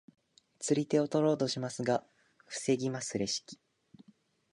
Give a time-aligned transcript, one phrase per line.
[0.57, 2.03] 釣り手を取ろうとしますが
[2.47, 3.59] 防ぎますレシキ。